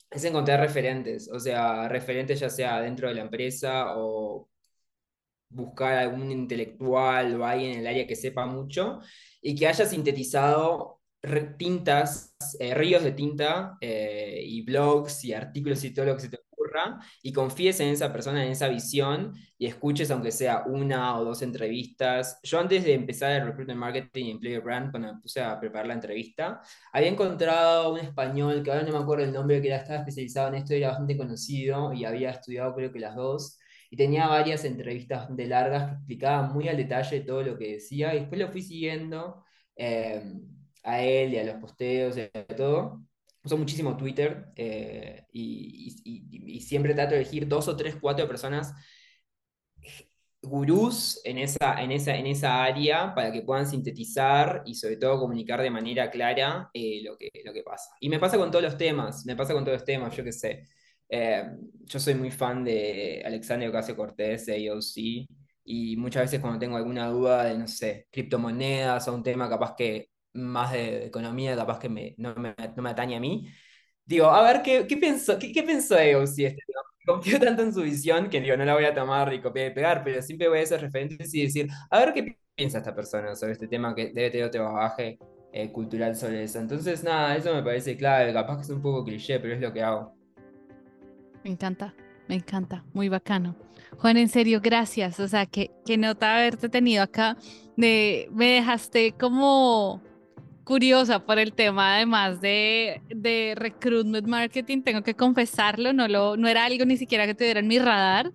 es 0.09 0.23
encontrar 0.23 0.59
referentes, 0.59 1.29
o 1.31 1.39
sea, 1.39 1.87
referentes 1.89 2.39
ya 2.39 2.49
sea 2.49 2.81
dentro 2.81 3.07
de 3.09 3.15
la 3.15 3.21
empresa 3.21 3.97
o 3.97 4.49
buscar 5.49 5.97
algún 5.97 6.31
intelectual 6.31 7.39
o 7.39 7.45
alguien 7.45 7.73
en 7.73 7.79
el 7.79 7.87
área 7.87 8.07
que 8.07 8.15
sepa 8.15 8.45
mucho 8.45 8.99
y 9.41 9.55
que 9.55 9.67
haya 9.67 9.85
sintetizado 9.85 11.01
tintas, 11.57 12.35
eh, 12.59 12.73
ríos 12.75 13.03
de 13.03 13.11
tinta 13.11 13.77
eh, 13.81 14.41
y 14.43 14.61
blogs 14.63 15.23
y 15.25 15.33
artículos 15.33 15.83
y 15.83 15.93
todo 15.93 16.05
lo 16.05 16.15
que 16.15 16.21
se 16.21 16.29
te 16.29 16.37
y 17.21 17.31
confíes 17.33 17.79
en 17.79 17.89
esa 17.89 18.11
persona, 18.11 18.43
en 18.45 18.51
esa 18.51 18.67
visión 18.67 19.33
y 19.57 19.67
escuches 19.67 20.11
aunque 20.11 20.31
sea 20.31 20.63
una 20.65 21.17
o 21.17 21.25
dos 21.25 21.41
entrevistas. 21.41 22.39
Yo 22.43 22.59
antes 22.59 22.83
de 22.83 22.93
empezar 22.93 23.31
el 23.31 23.45
Recruitment 23.45 23.79
Marketing 23.79 24.25
y 24.25 24.31
Employer 24.31 24.61
Brand, 24.61 24.91
cuando 24.91 25.13
me 25.13 25.19
puse 25.19 25.41
a 25.41 25.59
preparar 25.59 25.87
la 25.87 25.93
entrevista, 25.93 26.61
había 26.91 27.09
encontrado 27.09 27.93
un 27.93 27.99
español, 27.99 28.63
que 28.63 28.71
ahora 28.71 28.83
no 28.83 28.91
me 28.91 28.99
acuerdo 28.99 29.23
el 29.25 29.33
nombre, 29.33 29.61
que 29.61 29.67
era, 29.67 29.77
estaba 29.77 29.99
especializado 29.99 30.49
en 30.49 30.55
esto, 30.55 30.73
era 30.73 30.89
bastante 30.89 31.17
conocido 31.17 31.93
y 31.93 32.05
había 32.05 32.31
estudiado 32.31 32.75
creo 32.75 32.91
que 32.91 32.99
las 32.99 33.15
dos. 33.15 33.59
Y 33.89 33.97
tenía 33.97 34.27
varias 34.27 34.65
entrevistas 34.65 35.27
de 35.35 35.47
largas 35.47 35.85
que 35.85 35.95
explicaban 35.95 36.53
muy 36.53 36.67
al 36.67 36.77
detalle 36.77 37.21
todo 37.21 37.43
lo 37.43 37.57
que 37.57 37.73
decía. 37.73 38.13
Y 38.15 38.19
después 38.21 38.41
lo 38.41 38.49
fui 38.49 38.61
siguiendo 38.61 39.43
eh, 39.75 40.21
a 40.83 41.01
él 41.01 41.33
y 41.33 41.39
a 41.39 41.43
los 41.45 41.55
posteos 41.55 42.17
y 42.17 42.21
a 42.21 42.45
todo 42.55 43.01
uso 43.45 43.57
muchísimo 43.57 43.95
Twitter 43.95 44.47
eh, 44.55 45.25
y, 45.31 46.61
siempre 46.61 46.95
trato 46.95 47.11
de 47.11 47.21
elegir 47.21 47.47
dos 47.47 47.67
o 47.67 47.75
tres, 47.77 47.95
cuatro 48.01 48.27
personas 48.27 48.73
gurús 50.41 51.21
en 51.23 51.37
esa, 51.37 51.81
en, 51.81 51.91
esa, 51.91 52.15
en 52.15 52.27
esa 52.27 52.63
área 52.63 53.13
para 53.13 53.31
que 53.31 53.41
puedan 53.41 53.67
sintetizar 53.67 54.63
y 54.65 54.75
sobre 54.75 54.97
todo 54.97 55.19
comunicar 55.19 55.61
de 55.61 55.69
manera 55.69 56.09
clara 56.09 56.69
eh, 56.73 57.01
lo, 57.03 57.17
que, 57.17 57.29
lo 57.43 57.53
que 57.53 57.63
pasa. 57.63 57.91
Y 57.99 58.09
me 58.09 58.19
pasa 58.19 58.37
con 58.37 58.49
todos 58.51 58.63
los 58.63 58.77
temas, 58.77 59.25
me 59.25 59.35
pasa 59.35 59.53
con 59.53 59.63
todos 59.63 59.77
los 59.79 59.85
temas, 59.85 60.15
yo 60.15 60.23
qué 60.23 60.31
sé. 60.31 60.63
Eh, 61.09 61.43
yo 61.83 61.99
soy 61.99 62.15
muy 62.15 62.31
fan 62.31 62.63
de 62.63 63.21
Alexander 63.25 63.69
Ocasio 63.69 63.95
Cortés, 63.95 64.45
de 64.47 64.69
AOC, 64.69 65.27
y 65.65 65.97
muchas 65.97 66.23
veces 66.23 66.39
cuando 66.39 66.59
tengo 66.59 66.77
alguna 66.77 67.07
duda 67.09 67.45
de, 67.45 67.57
no 67.57 67.67
sé, 67.67 68.07
criptomonedas 68.11 69.07
o 69.07 69.15
un 69.15 69.23
tema 69.23 69.49
capaz 69.49 69.75
que 69.75 70.09
más 70.35 70.71
de, 70.71 71.05
economía, 71.05 71.55
capaz 71.55 71.79
que 71.79 71.89
me, 71.89 72.15
no, 72.17 72.35
me, 72.35 72.55
no, 72.75 72.83
me, 72.83 72.89
atañe 72.89 73.15
a 73.15 73.19
mí. 73.19 73.47
Digo, 74.05 74.27
a 74.27 74.43
ver, 74.43 74.61
¿qué, 74.61 74.85
qué 74.87 74.97
pensó, 74.97 75.39
qué, 75.39 75.51
qué 75.51 75.63
pensó 75.63 75.97
este 75.97 76.57
Confío 77.05 77.39
tanto 77.39 77.61
en 77.61 77.73
su 77.73 77.83
visión 77.83 78.29
que 78.29 78.41
digo, 78.41 78.57
no 78.57 78.65
la 78.65 78.73
voy 78.73 78.85
a 78.85 78.93
tomar 78.93 79.31
y 79.33 79.41
copiar 79.41 79.71
y 79.71 79.73
pegar, 79.75 80.03
pero 80.03 80.21
siempre 80.23 80.47
voy 80.49 80.59
a 80.59 80.65
ser 80.65 80.81
referentes 80.81 81.33
y 81.35 81.43
decir, 81.43 81.69
a 81.91 81.99
ver 81.99 82.13
qué 82.13 82.35
piensa 82.55 82.79
esta 82.79 82.95
persona 82.95 83.35
sobre 83.35 83.53
este 83.53 83.67
tema 83.67 83.93
que 83.93 84.11
debe 84.11 84.31
tener 84.31 84.47
otro 84.47 84.63
bagaje 84.63 85.19
eh, 85.53 85.71
cultural 85.71 86.15
sobre 86.15 86.43
eso. 86.43 86.59
Entonces, 86.59 87.03
nada, 87.03 87.35
eso 87.35 87.53
me 87.53 87.61
parece 87.61 87.95
clave, 87.95 88.33
capaz 88.33 88.57
que 88.57 88.61
es 88.63 88.69
un 88.69 88.81
poco 88.81 89.03
cliché, 89.03 89.39
pero 89.39 89.53
es 89.53 89.61
lo 89.61 89.71
que 89.71 89.83
hago. 89.83 90.15
Me 91.43 91.51
encanta, 91.51 91.93
me 92.27 92.35
encanta, 92.35 92.83
muy 92.93 93.07
bacano. 93.07 93.55
Juan, 93.97 94.17
en 94.17 94.29
serio, 94.29 94.59
gracias. 94.61 95.19
O 95.19 95.27
sea, 95.27 95.45
que, 95.45 95.71
que 95.85 95.97
nota 95.97 96.35
haberte 96.35 96.69
tenido 96.69 97.03
acá. 97.03 97.37
De, 97.77 98.27
me 98.31 98.47
dejaste 98.47 99.11
como 99.13 100.01
curiosa 100.65 101.19
por 101.19 101.39
el 101.39 101.53
tema, 101.53 101.95
además 101.95 102.41
de, 102.41 103.01
de 103.07 103.53
recruitment 103.55 104.27
marketing, 104.27 104.81
tengo 104.81 105.03
que 105.03 105.13
confesarlo, 105.13 105.93
no, 105.93 106.07
lo, 106.09 106.35
no 106.35 106.49
era 106.49 106.65
algo 106.65 106.83
ni 106.83 106.97
siquiera 106.97 107.25
que 107.25 107.35
tuviera 107.35 107.61
en 107.61 107.67
mi 107.67 107.79
radar. 107.79 108.33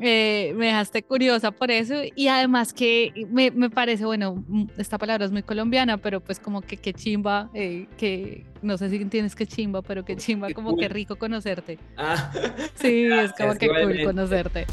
Eh, 0.00 0.52
me 0.56 0.66
dejaste 0.66 1.04
curiosa 1.04 1.52
por 1.52 1.70
eso 1.70 1.94
y 2.16 2.26
además 2.26 2.72
que 2.72 3.12
me, 3.30 3.52
me, 3.52 3.70
parece, 3.70 4.04
bueno, 4.04 4.42
mm, 4.48 4.70
esta 4.76 4.98
palabra 4.98 5.24
es 5.24 5.30
muy 5.30 5.44
colombiana, 5.44 5.98
pero 5.98 6.20
pues 6.20 6.40
como 6.40 6.62
que 6.62 6.78
qué 6.78 6.92
chimba, 6.92 7.48
eh, 7.54 7.86
que 7.96 8.44
no 8.60 8.76
sé 8.76 8.90
si 8.90 8.96
entiendes 8.96 9.36
qué 9.36 9.46
chimba, 9.46 9.82
pero 9.82 10.04
qué 10.04 10.16
chimba, 10.16 10.52
como 10.52 10.76
que 10.76 10.88
rico 10.88 11.16
conocerte. 11.16 11.78
Ah, 11.96 12.32
sí, 12.74 13.04
es 13.04 13.32
como 13.38 13.54
que 13.54 13.68
cool 13.68 14.04
conocerte. 14.04 14.66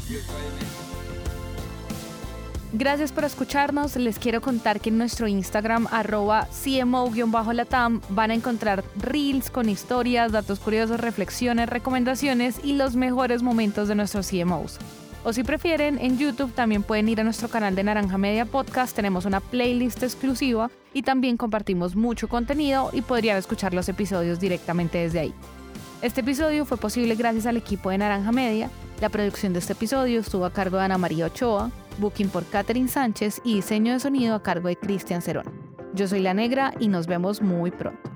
Gracias 2.74 3.12
por 3.12 3.24
escucharnos. 3.24 3.96
Les 3.96 4.18
quiero 4.18 4.40
contar 4.40 4.80
que 4.80 4.88
en 4.88 4.96
nuestro 4.96 5.28
Instagram, 5.28 5.88
arroba 5.90 6.48
CMO-Latam, 6.48 8.00
van 8.08 8.30
a 8.30 8.34
encontrar 8.34 8.82
reels 8.96 9.50
con 9.50 9.68
historias, 9.68 10.32
datos 10.32 10.58
curiosos, 10.58 10.98
reflexiones, 10.98 11.68
recomendaciones 11.68 12.60
y 12.64 12.72
los 12.72 12.96
mejores 12.96 13.42
momentos 13.42 13.88
de 13.88 13.94
nuestros 13.94 14.26
CMOs. 14.30 14.78
O 15.22 15.34
si 15.34 15.44
prefieren, 15.44 15.98
en 15.98 16.16
YouTube 16.16 16.54
también 16.54 16.82
pueden 16.82 17.10
ir 17.10 17.20
a 17.20 17.24
nuestro 17.24 17.48
canal 17.48 17.74
de 17.74 17.84
Naranja 17.84 18.16
Media 18.16 18.46
Podcast. 18.46 18.96
Tenemos 18.96 19.26
una 19.26 19.40
playlist 19.40 20.02
exclusiva 20.02 20.70
y 20.94 21.02
también 21.02 21.36
compartimos 21.36 21.94
mucho 21.94 22.26
contenido 22.26 22.88
y 22.94 23.02
podrían 23.02 23.36
escuchar 23.36 23.74
los 23.74 23.90
episodios 23.90 24.40
directamente 24.40 24.96
desde 24.96 25.20
ahí. 25.20 25.34
Este 26.00 26.22
episodio 26.22 26.64
fue 26.64 26.78
posible 26.78 27.16
gracias 27.16 27.44
al 27.44 27.58
equipo 27.58 27.90
de 27.90 27.98
Naranja 27.98 28.32
Media. 28.32 28.70
La 29.02 29.10
producción 29.10 29.52
de 29.52 29.58
este 29.58 29.74
episodio 29.74 30.20
estuvo 30.20 30.46
a 30.46 30.52
cargo 30.52 30.78
de 30.78 30.84
Ana 30.84 30.98
María 30.98 31.26
Ochoa, 31.26 31.70
booking 31.98 32.28
por 32.28 32.44
Catherine 32.46 32.88
Sánchez 32.88 33.40
y 33.44 33.54
diseño 33.54 33.92
de 33.92 34.00
sonido 34.00 34.34
a 34.34 34.42
cargo 34.42 34.68
de 34.68 34.76
Cristian 34.76 35.22
Cerón. 35.22 35.46
Yo 35.94 36.06
soy 36.08 36.20
La 36.20 36.34
Negra 36.34 36.72
y 36.78 36.88
nos 36.88 37.06
vemos 37.06 37.42
muy 37.42 37.70
pronto. 37.70 38.11